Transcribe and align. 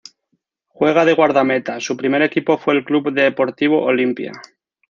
Juega 0.65 1.05
de 1.05 1.13
guardameta, 1.13 1.79
su 1.79 1.95
primer 1.95 2.23
equipo 2.23 2.57
fue 2.57 2.73
el 2.73 2.83
Club 2.83 3.11
Deportivo 3.13 3.83
Olimpia. 3.83 4.31